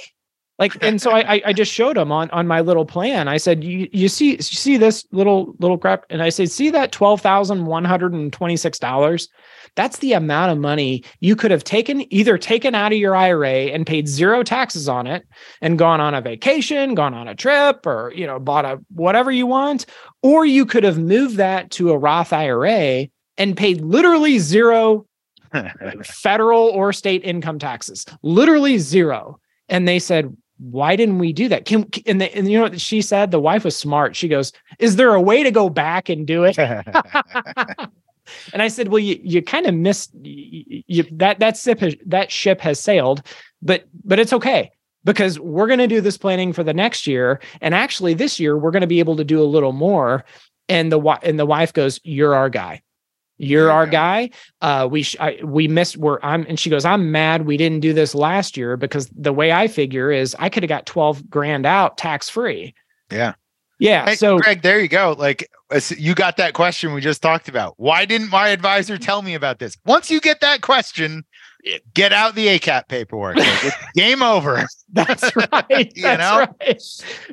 [0.59, 3.29] Like, and so I I just showed him on on my little plan.
[3.29, 6.71] I said, you you see you see this little little crap, and I said, see
[6.71, 9.29] that twelve thousand one hundred and twenty six dollars.
[9.75, 13.66] That's the amount of money you could have taken either taken out of your IRA
[13.66, 15.27] and paid zero taxes on it
[15.61, 19.31] and gone on a vacation, gone on a trip, or you know bought a whatever
[19.31, 19.85] you want,
[20.23, 25.07] or you could have moved that to a Roth IRA and paid literally zero
[26.05, 29.38] federal or state income taxes, literally zero.
[29.69, 31.64] And they said, why didn't we do that?
[31.64, 33.31] Can and, they, and you know what she said?
[33.31, 34.16] The wife was smart.
[34.16, 36.59] She goes, "Is there a way to go back and do it?"
[38.53, 41.95] and I said, "Well, you you kind of missed you, you, that that ship has,
[42.07, 43.23] that ship has sailed,
[43.62, 44.71] but but it's okay."
[45.05, 48.59] Because we're going to do this planning for the next year, and actually this year
[48.59, 50.25] we're going to be able to do a little more.
[50.69, 52.83] And the and the wife goes, "You're our guy."
[53.38, 54.31] You're our guy.
[54.62, 55.96] Uh, we sh- I, we missed.
[55.96, 56.85] We're I'm and she goes.
[56.85, 60.49] I'm mad we didn't do this last year because the way I figure is I
[60.49, 62.75] could have got twelve grand out tax free.
[63.11, 63.35] Yeah,
[63.79, 64.07] yeah.
[64.07, 65.14] Hey, so Gregg, there you go.
[65.18, 65.49] Like
[65.96, 67.75] you got that question we just talked about.
[67.77, 69.77] Why didn't my advisor tell me about this?
[69.85, 71.25] Once you get that question,
[71.94, 73.37] get out the ACAT paperwork.
[73.37, 74.66] Like, game over.
[74.92, 75.92] That's right.
[75.94, 76.38] you That's know?
[76.38, 76.83] right.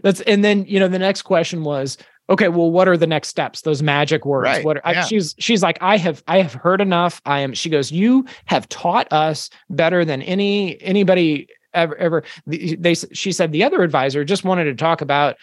[0.02, 1.98] That's and then you know the next question was
[2.30, 3.62] okay well what are the next steps?
[3.62, 4.46] Those magic words.
[4.46, 5.04] Right, what are, I, yeah.
[5.06, 7.22] she's she's like i have i have heard enough.
[7.26, 12.24] I am she goes you have taught us better than any anybody ever ever.
[12.48, 15.36] The- they she said the other advisor just wanted to talk about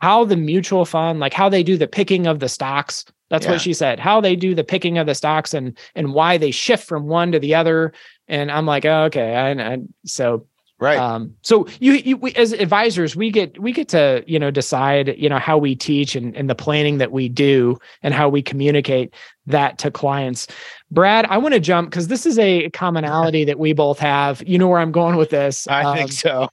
[0.00, 3.04] how the mutual fund like how they do the picking of the stocks.
[3.30, 3.52] That's Yeah.
[3.52, 6.50] what she said how they do the picking of the stocks and and why they
[6.50, 7.92] shift from one to the other.
[8.28, 10.46] And i'm like oh, okay I, I so
[10.82, 10.98] Right.
[10.98, 15.14] um, so you, you we, as advisors, we get we get to you know decide
[15.16, 18.42] you know how we teach and, and the planning that we do and how we
[18.42, 19.14] communicate
[19.46, 20.48] that to clients.
[20.90, 24.42] Brad, I want to jump because this is a commonality that we both have.
[24.44, 25.68] You know where I'm going with this.
[25.68, 26.48] I Um, think so.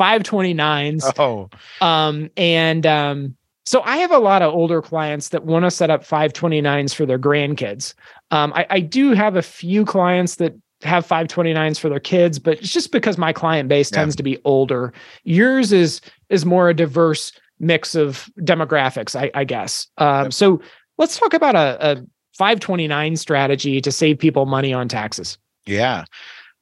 [0.00, 1.12] 529s.
[1.18, 1.50] Oh,
[1.84, 5.90] Um, and um, so I have a lot of older clients that want to set
[5.90, 7.92] up 529s for their grandkids.
[8.30, 12.58] Um, I, I do have a few clients that have 529s for their kids, but
[12.58, 13.98] it's just because my client base Yeah.
[13.98, 14.92] tends to be older.
[15.24, 19.88] Yours is is more a diverse mix of demographics, I, I guess.
[19.98, 20.32] Um, Yep.
[20.32, 20.60] So
[20.98, 21.96] let's talk about a, a
[22.36, 25.38] 529 strategy to save people money on taxes.
[25.66, 26.04] yeah.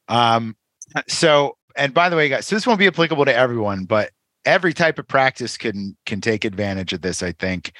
[0.08, 0.56] Um,
[1.08, 4.10] so and by the way, guys, so this won't be applicable to everyone, but
[4.46, 7.72] every type of practice can can take advantage of this, I think,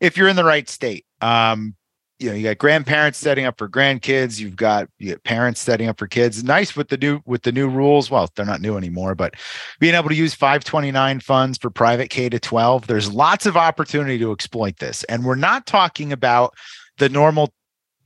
[0.00, 1.04] if you're in the right state.
[1.20, 1.76] Um,
[2.18, 5.88] you know, you got grandparents setting up for grandkids, you've got, you got parents setting
[5.88, 6.42] up for kids.
[6.42, 8.10] Nice with the new with the new rules.
[8.10, 9.34] Well, they're not new anymore, but
[9.80, 14.18] being able to use 529 funds for private K to 12, there's lots of opportunity
[14.18, 15.04] to exploit this.
[15.04, 16.54] And we're not talking about
[16.98, 17.52] the normal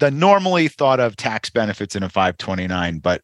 [0.00, 3.22] the normally thought of tax benefits in a 529, but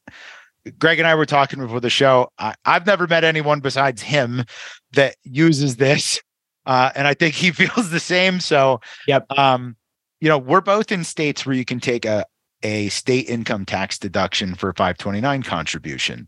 [0.79, 2.31] Gregg and I were talking before the show.
[2.39, 4.45] I, I've never met anyone besides him
[4.93, 6.21] that uses this.
[6.67, 8.41] Uh, and I think he feels the same.
[8.41, 9.27] So, Yep.
[9.39, 9.77] Um,
[10.27, 12.27] you know, we're both in states where you can take a
[12.65, 16.27] a state income tax deduction for 529 contribution.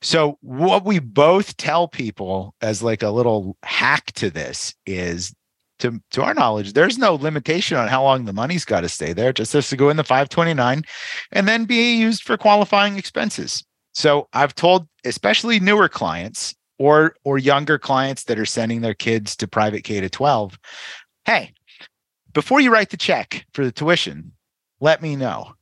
[0.00, 5.34] So, what we both tell people as like a little hack to this is
[5.80, 9.12] to to our knowledge, there's no limitation on how long the money's got to stay
[9.12, 9.30] there.
[9.30, 10.84] It just has to go in the 529
[11.32, 13.64] and then be used for qualifying expenses.
[13.92, 19.34] So I've told especially newer clients or or younger clients that are sending their kids
[19.38, 20.56] to private K to 12,
[21.24, 21.52] hey,
[22.36, 24.30] before you write the check for the tuition,
[24.78, 25.54] let me know.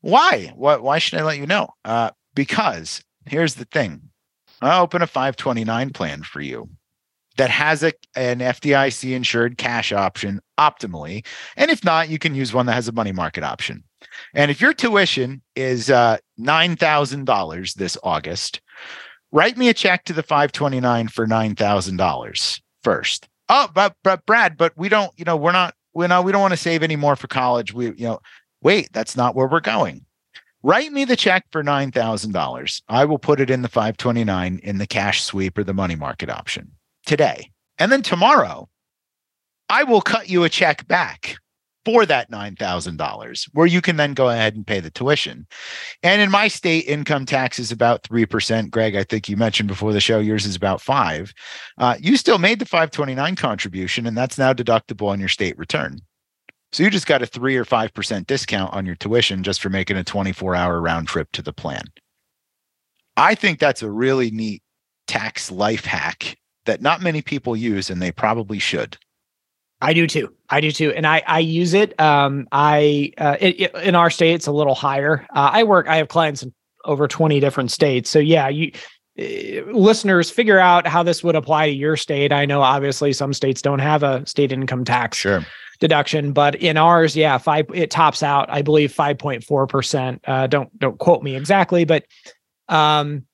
[0.00, 0.52] Why?
[0.56, 1.68] What why should I let you know?
[1.84, 4.10] Uh, because here's the thing.
[4.60, 6.68] I'll open a 529 plan for you
[7.36, 11.24] that has a, an FDIC insured cash option optimally.
[11.56, 13.84] And if not, you can use one that has a money market option.
[14.34, 18.60] And if your tuition is uh, $9,000 this August,
[19.30, 23.28] write me a check to the 529 for $9,000 first.
[23.48, 26.40] Oh, but, but Brad, but we don't, you know, we're not, we know, we don't
[26.40, 27.72] want to save any more for college.
[27.72, 28.20] We, you know,
[28.62, 30.04] wait, that's not where we're going.
[30.62, 32.82] Write me the check for $9,000.
[32.88, 36.30] I will put it in the 529 in the cash sweep or the money market
[36.30, 36.70] option
[37.04, 37.50] today.
[37.78, 38.68] And then tomorrow,
[39.68, 41.36] I will cut you a check back
[41.84, 45.46] for that $9,000 where you can then go ahead and pay the tuition.
[46.02, 48.70] And in my state, income tax is about 3%.
[48.70, 51.32] Gregg, I think you mentioned before the show, yours is about five.
[51.78, 55.98] Uh, you still made the 529 contribution, and that's now deductible on your state return.
[56.72, 59.98] So you just got a three or 5% discount on your tuition just for making
[59.98, 61.82] a 24 hour round trip to the plan.
[63.16, 64.62] I think that's a really neat
[65.06, 68.96] tax life hack that not many people use, and they probably should.
[69.82, 70.32] I do too.
[70.48, 71.98] I do too, and I I use it.
[72.00, 75.26] Um, I uh, it, it- in our state it's a little higher.
[75.34, 75.88] Uh, I work.
[75.88, 78.08] I have clients in over twenty different states.
[78.08, 78.70] So yeah, you
[79.18, 82.32] uh, listeners figure out how this would apply to your state.
[82.32, 85.44] I know obviously some states don't have a state income tax Sure.
[85.80, 90.22] deduction, but in ours, yeah, five it tops out, I believe, five point four percent.
[90.26, 92.04] Uh, don't don't quote me exactly, but
[92.68, 93.26] um,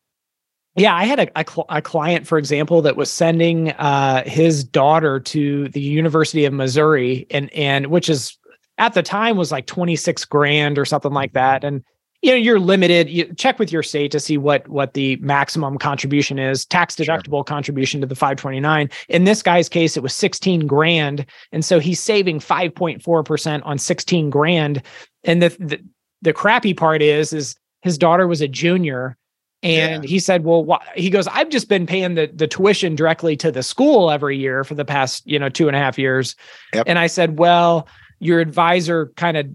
[0.79, 4.65] yeah, I had a, a, cl- a client, for example, that was sending uh, his
[4.65, 8.39] daughter to the University of Missouri, and and which is
[8.79, 11.83] at the time was like twenty six grand or something like that, and
[12.23, 15.79] you know you're limited you check with your state to see what what the maximum
[15.79, 20.67] contribution is tax deductible contribution to the 529 in this guy's case it was 16
[20.67, 21.25] grand.
[21.53, 24.83] And so he's saving 5.4% on 16 grand.
[25.25, 25.81] And the the,
[26.23, 29.17] the crappy part is is his daughter was a junior
[29.63, 30.79] and he said well why?
[30.95, 34.63] he goes i've just been paying the, the tuition directly to the school every year
[34.63, 36.37] for the past you know two and a half years
[36.75, 36.85] Yep.
[36.87, 37.89] and i said well
[38.21, 39.47] your advisor kind of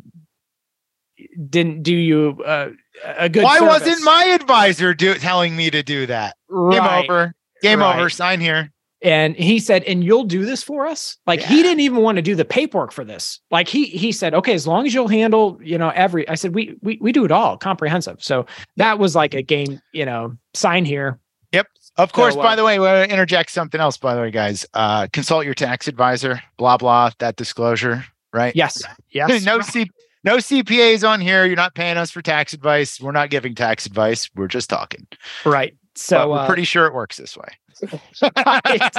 [1.50, 2.70] didn't do you uh,
[3.18, 3.82] a good Why service.
[3.82, 6.36] wasn't my advisor do telling me to do that?
[6.50, 7.34] Game over.
[7.62, 7.96] Game Right.
[7.98, 8.10] over.
[8.10, 8.72] Sign here.
[9.04, 12.22] And he said and you'll do this for us like he didn't even want to
[12.22, 15.60] do the paperwork for this like he he said okay as long as you'll handle
[15.62, 18.46] you know every i said we we, we do it all comprehensive so
[18.78, 21.20] that was like a game you know sign here
[21.52, 24.32] yep Of course, So, uh, by the way, we'll interject something else, by the way,
[24.32, 24.66] guys.
[24.74, 28.56] Uh, consult your tax advisor, blah, blah, that disclosure, right?
[28.56, 29.92] yes yes no C-
[30.24, 31.46] no CPAs on here.
[31.46, 33.00] You're not paying us for tax advice.
[33.02, 34.30] We're not giving tax advice.
[34.36, 35.06] We're just talking.
[35.46, 37.47] right So we're uh, pretty sure it works this way.
[38.45, 38.95] right,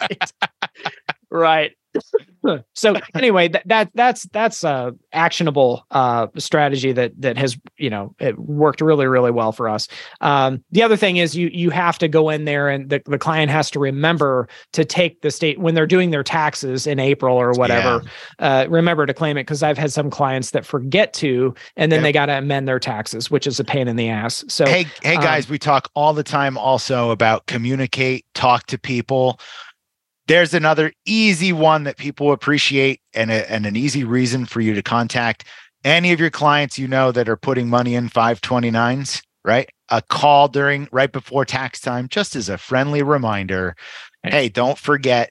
[0.00, 0.32] right.
[1.30, 1.72] right.
[2.74, 8.14] so anyway, that, that that's that's a actionable uh strategy that that has you know
[8.18, 9.88] it worked really really well for us.
[10.20, 13.18] Um, the other thing is you you have to go in there and the, the
[13.18, 17.36] client has to remember to take the state when they're doing their taxes in April
[17.36, 18.02] or whatever.
[18.38, 21.98] Uh, remember to claim it because I've had some clients that forget to and then
[21.98, 22.02] Yep.
[22.04, 24.44] they got to amend their taxes, which is a pain in the ass.
[24.48, 28.78] So hey, hey um, guys, we talk all the time also about communicate, talk to
[28.78, 29.40] people.
[30.28, 34.74] There's another easy one that people appreciate and, a, and an easy reason for you
[34.74, 35.44] to contact
[35.84, 39.68] any of your clients you know that are putting money in 529s, right?
[39.88, 43.76] A call during right before tax time, just as a friendly reminder.
[44.24, 45.30] Hey, don't forget,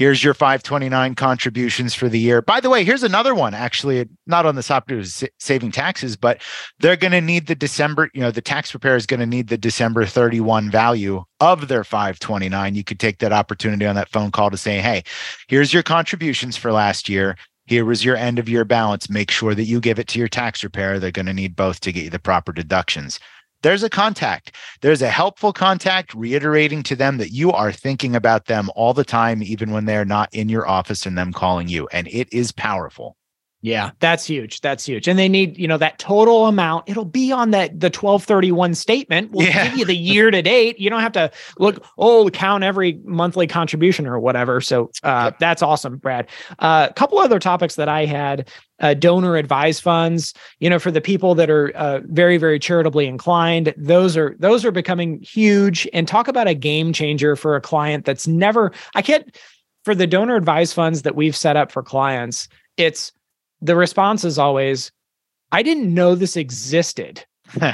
[0.00, 2.40] here's your 529 contributions for the year.
[2.40, 6.40] By the way, here's another one, actually, not on the topic of saving taxes, but
[6.78, 9.48] they're going to need the December, you know, the tax preparer is going to need
[9.48, 12.74] the December 31 value of their 529.
[12.74, 15.02] You could take that opportunity on that phone call to say, hey,
[15.48, 17.36] here's your contributions for last year.
[17.66, 19.10] Here was your end of year balance.
[19.10, 20.98] Make sure that you give it to your tax preparer.
[20.98, 23.20] They're going to need both to get you the proper deductions.
[23.62, 24.56] There's a contact.
[24.80, 29.04] There's a helpful contact reiterating to them that you are thinking about them all the
[29.04, 31.86] time, even when they're not in your office and them calling you.
[31.92, 33.16] And it is powerful.
[33.62, 34.62] Yeah, that's huge.
[34.62, 35.06] That's huge.
[35.06, 36.88] And they need, you know, that total amount.
[36.88, 39.32] It'll be on that the 1231 statement.
[39.32, 39.64] We'll Yeah.
[39.68, 40.78] give you the year to date.
[40.80, 44.62] You don't have to look, oh, count every monthly contribution or whatever.
[44.62, 46.26] So uh, that's awesome, Brad.
[46.58, 48.48] Uh, a couple other topics that I had
[48.80, 53.06] uh, donor advised funds, you know, for the people that are uh, very, very charitably
[53.06, 55.86] inclined, those are those are becoming huge.
[55.92, 59.36] And talk about a game changer for a client that's never, I can't
[59.84, 63.12] for the donor advised funds that we've set up for clients, it's
[63.62, 64.90] the response is always,
[65.52, 67.24] I didn't know this existed.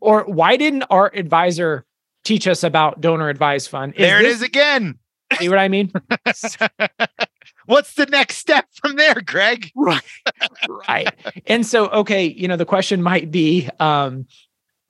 [0.00, 1.84] Or why didn't our advisor
[2.24, 3.94] teach us about donor advised fund?
[3.96, 4.98] there it this- is again.
[5.38, 5.92] See what I mean?
[7.66, 9.70] What's the next step from there, Gregg?
[9.76, 10.00] right.
[10.88, 11.12] Right.
[11.46, 14.26] And so, okay, you know, the question might be, um,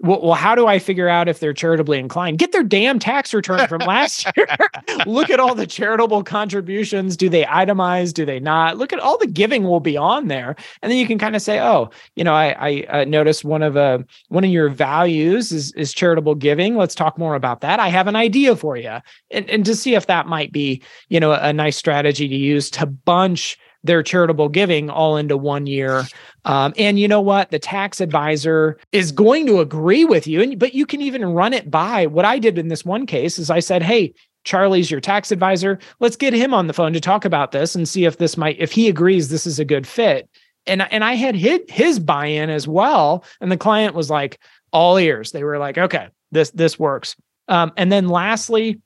[0.01, 2.39] well, well, how do I figure out if they're charitably inclined?
[2.39, 4.47] Get their damn tax return from last year.
[5.07, 7.17] Look at all the charitable contributions.
[7.17, 8.15] Do they itemize?
[8.15, 8.77] Do they not?
[8.79, 11.43] Look at all the giving will be on there, and then you can kind of
[11.43, 15.51] say, oh, you know, I, I uh, noticed one of uh, one of your values
[15.51, 16.77] is is charitable giving.
[16.77, 17.81] Let's talk more about that.
[17.81, 18.99] I have an idea for you,
[19.33, 22.71] and and to see if that might be, you know, a nice strategy to use
[22.71, 26.05] to bunch their charitable giving all into one year.
[26.45, 27.51] Um, and you know what?
[27.51, 30.43] The tax advisor is going to agree with you.
[30.43, 33.39] And but you can even run it by what I did in this one case
[33.39, 34.15] is I said, hey,
[34.45, 35.79] Charlie's your tax advisor.
[36.01, 38.57] Let's get him on the phone to talk about this and see if this might,
[38.59, 40.29] if he agrees this is a good fit.
[40.67, 43.25] And and I had hit his buy-in as well.
[43.41, 44.39] And the client was like
[44.73, 45.33] all ears.
[45.33, 47.17] They were like, okay, this this works.
[47.49, 48.81] Um, and then lastly,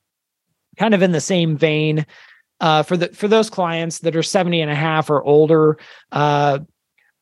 [0.77, 2.07] kind of in the same vein,
[2.63, 5.77] uh, for the for those clients that are 70 and a half or older
[6.13, 6.61] uh,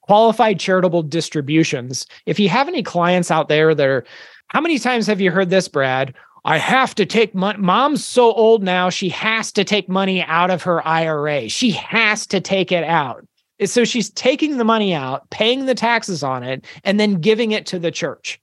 [0.03, 4.05] qualified charitable distributions if you have any clients out there that are
[4.49, 6.15] how many times have you heard this brad?
[6.45, 10.51] I have to take money mom's so old now she has to take money out
[10.51, 13.27] of her ira she has to take it out.
[13.65, 17.67] So she's taking the money out paying the taxes on it and then giving it
[17.67, 18.41] to the church.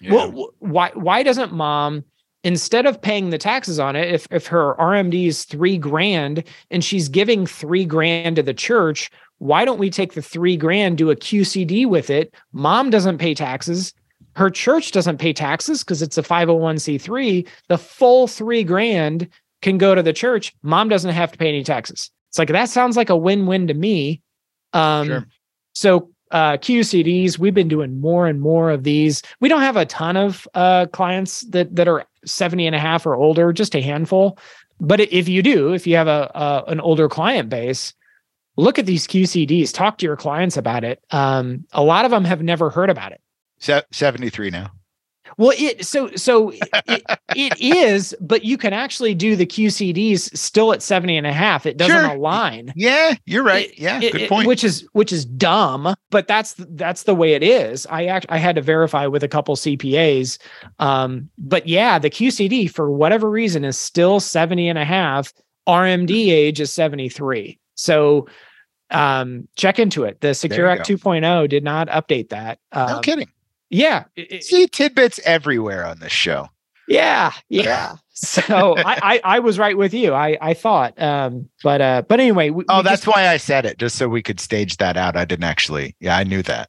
[0.00, 0.14] Yeah.
[0.14, 2.04] Well, why why doesn't mom
[2.44, 6.84] instead of paying the taxes on it, if if her RMD is three grand and
[6.84, 11.10] she's giving three grand to the church, why don't we take the three grand, do
[11.10, 12.34] a QCD with it?
[12.52, 13.92] Mom doesn't pay taxes.
[14.36, 17.46] Her church doesn't pay taxes because it's a 501c3.
[17.68, 19.28] The full three grand
[19.62, 20.54] can go to the church.
[20.62, 22.10] Mom doesn't have to pay any taxes.
[22.28, 24.22] It's like that sounds like a win-win to me.
[24.72, 25.26] Um, sure.
[25.72, 29.22] So uh, QCDs, we've been doing more and more of these.
[29.40, 33.06] We don't have a ton of uh, clients that that are 70 and a half
[33.06, 34.38] or older, just a handful.
[34.80, 37.94] But if you do, if you have a, a an older client base,
[38.56, 39.72] look at these QCDs.
[39.72, 41.02] Talk to your clients about it.
[41.10, 43.20] Um, a lot of them have never heard about it.
[43.58, 44.70] Se- 73 now.
[45.38, 47.04] Well, it so so it,
[47.36, 51.64] it is, but you can actually do the QCDs still at 70 and a half.
[51.64, 52.10] It doesn't sure.
[52.10, 52.72] align.
[52.74, 53.70] Yeah, you're right.
[53.70, 54.48] It, yeah, it, good point.
[54.48, 57.86] Which is which is dumb, but that's that's the way it is.
[57.86, 60.38] I act I had to verify with a couple CPAs.
[60.80, 65.32] Um, but yeah, the QCD for whatever reason is still 70 and a half.
[65.68, 67.60] RMD age is 73.
[67.76, 68.26] So
[68.90, 70.20] um check into it.
[70.20, 72.58] The Secure Act 2.0 did not update that.
[72.72, 73.28] Um, no kidding.
[73.70, 74.04] Yeah.
[74.40, 76.48] See tidbits everywhere on this show.
[76.88, 77.32] Yeah.
[77.48, 77.96] Yeah.
[78.14, 80.12] so I, I, I was right with you.
[80.12, 81.00] I I thought.
[81.00, 82.50] Um, but uh, but anyway.
[82.50, 84.96] We, oh, we that's just, why I said it, just so we could stage that
[84.96, 85.16] out.
[85.16, 85.94] I didn't actually.
[86.00, 86.68] Yeah, I knew that.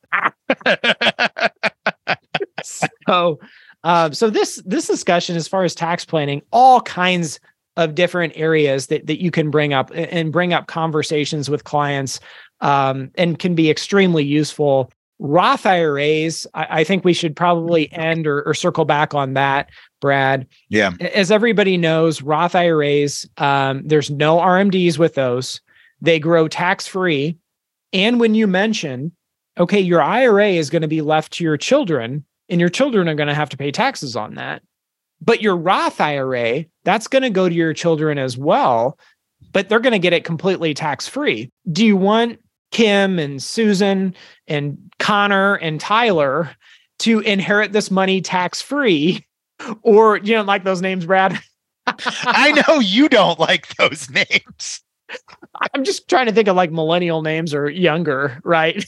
[2.64, 3.40] so
[3.84, 7.40] um, so this this discussion as far as tax planning, all kinds
[7.78, 12.20] of different areas that that you can bring up and bring up conversations with clients
[12.62, 18.26] um, and can be extremely useful Roth IRAs, I, I think we should probably end
[18.26, 20.48] or, or, circle back on that, Brad.
[20.70, 20.92] Yeah.
[21.14, 25.60] As everybody knows, Roth IRAs, um, there's no RMDs with those.
[26.02, 27.38] They grow tax free.
[27.92, 29.12] And when you mention,
[29.60, 33.16] okay, your IRA is going to be left to your children, and your children are
[33.16, 34.62] going to have to pay taxes on that.
[35.22, 38.98] But your Roth IRA, that's going to go to your children as well,
[39.52, 41.52] but they're going to get it completely tax free.
[41.70, 42.40] Do you want
[42.72, 44.16] Kim and Susan
[44.48, 46.52] and Connor and Tyler
[47.00, 49.26] to inherit this money tax free.
[49.82, 51.38] Or you don't like those names, Brad?
[51.86, 54.82] I know you don't like those names.
[55.74, 58.86] I'm just trying to think of like millennial names or younger, right?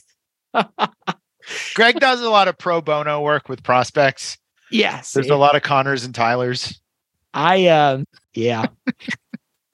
[1.75, 4.37] Gregg does a lot of pro bono work with prospects.
[4.71, 5.11] Yes.
[5.11, 6.79] There's a lot of Connors and Tylers.
[7.33, 8.03] I uh
[8.33, 8.67] yeah.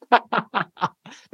[0.09, 0.19] they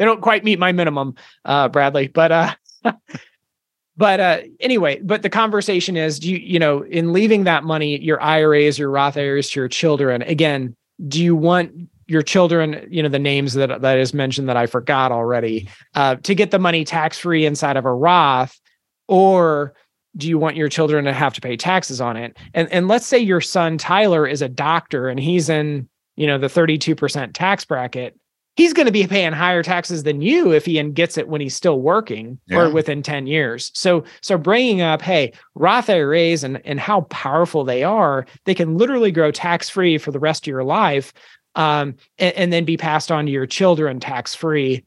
[0.05, 1.15] don't quite meet my minimum,
[1.45, 2.55] uh, Bradley, but uh
[3.98, 8.00] but uh, anyway, but the conversation is, do you, you know, in leaving that money,
[8.02, 10.76] your IRAs, your Roth IRAs to your children, again,
[11.08, 11.72] do you want
[12.08, 16.16] your children, you know, the names that that is mentioned that I forgot already, uh,
[16.18, 18.60] to get the money tax free inside of a Roth,
[19.08, 19.74] or
[20.16, 22.38] do you want your children to have to pay taxes on it?
[22.54, 26.38] And and let's say your son Tyler is a doctor and he's in, you know,
[26.38, 28.18] the 32% tax bracket
[28.56, 31.56] he's going to be paying higher taxes than you if he gets it when he's
[31.56, 32.60] still working yeah.
[32.60, 33.72] or within 10 years.
[33.74, 38.78] So so bringing up hey, Roth IRAs and and how powerful they are, they can
[38.78, 41.14] literally grow tax free for the rest of your life
[41.56, 44.84] um, and, and, then be passed on to your children tax free.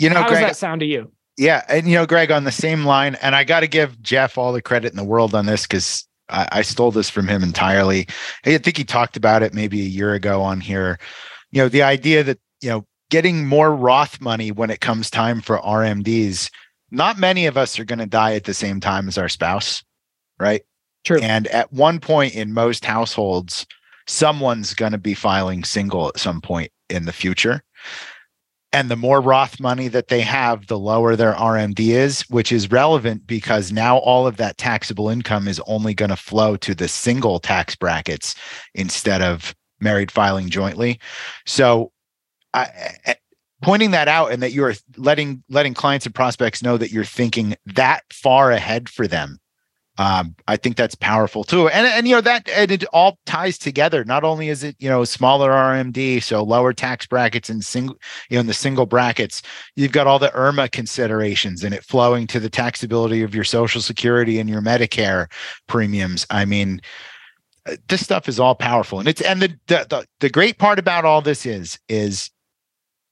[0.00, 1.12] You know, how Gregg, does that sound to you?
[1.36, 4.38] Yeah, and you know, Gregg, on the same line, and I got to give Jeff
[4.38, 7.42] all the credit in the world on this because I, I stole this from him
[7.42, 8.06] entirely.
[8.46, 10.98] I think he talked about it maybe a year ago on here
[11.52, 15.40] you know the idea that you know getting more roth money when it comes time
[15.40, 16.50] for rmds
[16.90, 19.82] not many of us are going to die at the same time as our spouse
[20.42, 20.62] right?
[21.04, 21.20] True.
[21.20, 23.66] And at one point in most households
[24.08, 27.62] someone's going to be filing single at some point in the future.
[28.72, 32.72] And the more Roth money that they have, the lower their RMD is, which is
[32.72, 36.88] relevant because now all of that taxable income is only going to flow to the
[36.88, 38.34] single tax brackets
[38.74, 41.00] instead of married filing jointly.
[41.46, 41.92] So,
[42.54, 43.16] I,
[43.62, 47.56] pointing that out and that you're letting letting clients and prospects know that you're thinking
[47.66, 49.38] that far ahead for them
[49.98, 51.68] um, I think that's powerful too.
[51.68, 54.04] And and you know that and it all ties together.
[54.04, 57.96] Not only is it you know smaller RMD, so lower tax brackets and single
[58.30, 59.42] you know in the single brackets,
[59.76, 63.82] you've got all the IRMAA considerations and it flowing to the taxability of your Social
[63.82, 65.30] Security and your Medicare
[65.66, 66.26] premiums.
[66.30, 66.80] I mean,
[67.88, 68.98] this stuff is all powerful.
[68.98, 72.30] And it's and the, the the the, great part about all this is is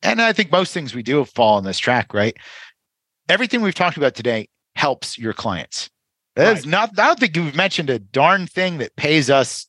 [0.02, 2.36] and i think most things we do fall on this track right?
[3.28, 5.90] Everything we've talked about today helps your clients.
[6.36, 6.70] That's right.
[6.70, 9.66] not i don't think you've mentioned a darn thing that pays us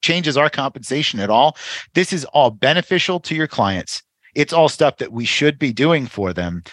[0.00, 1.56] changes our compensation at all.
[1.94, 4.02] This is all beneficial to your clients.
[4.34, 6.64] It's all stuff that we should be doing for them.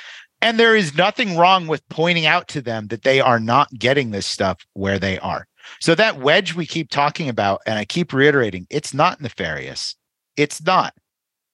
[0.42, 4.10] And there is nothing wrong with pointing out to them that they are not getting
[4.10, 5.46] this stuff where they are
[5.80, 9.96] So that wedge we keep talking about, and I keep reiterating, it's not nefarious.
[10.38, 10.94] It's not.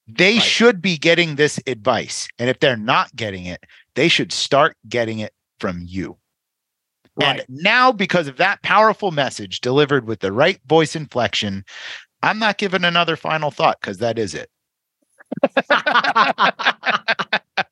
[0.07, 0.43] They right.
[0.43, 2.27] should be getting this advice.
[2.37, 3.63] And if they're not getting it,
[3.95, 6.17] they should start getting it from you.
[7.15, 7.39] Right.
[7.39, 11.63] And now, because of that powerful message delivered with the right voice inflection,
[12.21, 14.49] I'm not giving another final thought because that is it.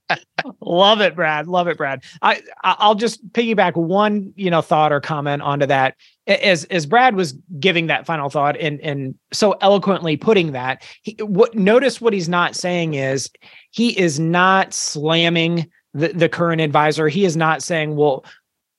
[0.62, 1.48] Love it, Brad.
[1.48, 2.04] Love it, Brad.
[2.22, 5.96] I I'll just piggyback one, you know, thought or comment onto that.
[6.28, 11.16] As as Brad was giving that final thought and and so eloquently putting that, he,
[11.22, 13.30] what notice what he's not saying is
[13.72, 17.08] he is not slamming the, the current advisor.
[17.08, 18.26] He is not saying, well,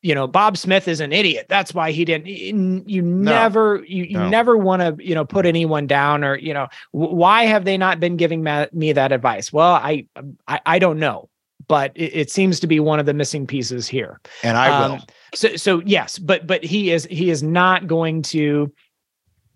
[0.04, 3.32] you know bob smith is an idiot that's why he didn't you no.
[3.32, 4.28] never you, you no.
[4.28, 7.98] never want to you know put anyone down or you know why have they not
[7.98, 10.06] been giving me that advice well i
[10.46, 11.28] i, I don't know
[11.66, 14.96] but it, it, seems to be one of the missing pieces here and i will
[14.96, 15.02] um,
[15.34, 18.70] so so yes but but he is he is not going to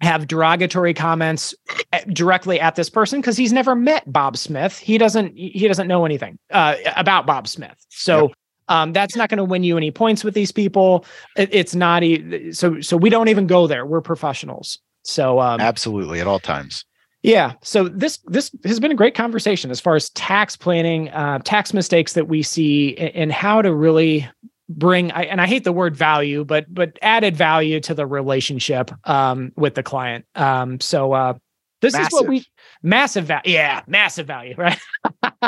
[0.01, 1.55] have derogatory comments
[1.93, 4.79] eh, directly at this person because he's never met Bob Smith.
[4.79, 7.85] He doesn't he doesn't know anything uh, about Bob Smith.
[7.89, 8.38] So yep.
[8.69, 11.05] Um, that's not going to win you any points with these people.
[11.37, 12.81] It, it's not e- so.
[12.81, 13.87] So we don't even go there.
[13.87, 14.79] We're professionals.
[15.03, 16.85] So um, absolutely at all times.
[17.23, 17.55] Yeah.
[17.63, 21.73] So this this has been a great conversation as far as tax planning, uh, tax
[21.73, 24.29] mistakes that we see, and, how to really
[24.69, 25.11] bring.
[25.11, 29.75] and I hate the word value, but but added value to the relationship um, with
[29.75, 30.27] the client.
[30.37, 31.35] Um, so uh,
[31.81, 32.07] this massive.
[32.07, 32.45] is what we
[32.83, 33.43] massive value.
[33.53, 34.79] Yeah, massive value, right?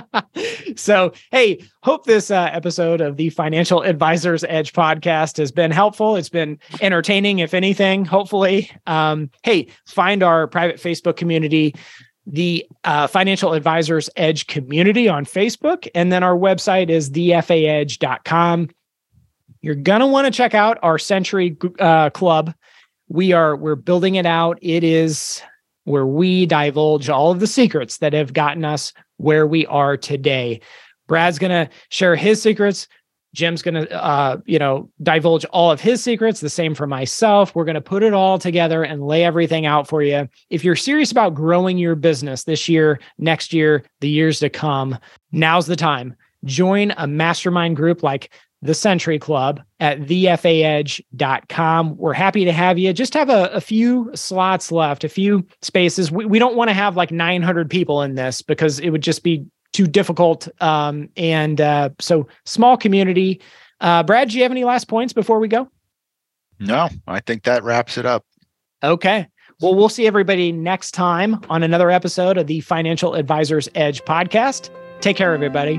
[0.76, 6.16] so, hey, hope this uh, episode of the Financial Advisors Edge podcast has been helpful.
[6.16, 8.70] It's been entertaining, if anything, hopefully.
[8.86, 11.74] Um, hey, find our private Facebook community,
[12.26, 15.88] the uh, Financial Advisors Edge community on Facebook.
[15.94, 18.70] And then our website is thefaedge.com.
[19.62, 22.54] You're going to want to check out our Century uh, Club.
[23.08, 24.58] We are we're building it out.
[24.62, 25.42] It is
[25.84, 30.60] where we divulge all of the secrets that have gotten us where we are today.
[31.08, 32.86] Brad's going to share his secrets.
[33.32, 36.40] Jim's going to, uh, you know, divulge all of his secrets.
[36.40, 37.54] The same for myself.
[37.54, 40.28] We're going to put it all together and lay everything out for you.
[40.50, 44.98] If you're serious about growing your business this year, next year, the years to come,
[45.30, 46.16] now's the time.
[46.44, 48.30] Join a mastermind group like
[48.62, 51.96] the Century Club at thefaedge.com.
[51.96, 52.92] We're happy to have you.
[52.92, 56.10] Just have a, a few slots left, a few spaces.
[56.10, 59.22] We, we don't want to have like 900 people in this because it would just
[59.22, 60.48] be too difficult.
[60.62, 63.40] Um, and uh, so, small community.
[63.80, 65.68] Uh, Brad, do you have any last points before we go?
[66.58, 68.26] No, I think that wraps it up.
[68.82, 69.26] Okay.
[69.60, 74.70] Well, we'll see everybody next time on another episode of the Financial Advisors Edge podcast.
[75.00, 75.78] Take care, everybody.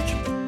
[0.00, 0.39] week.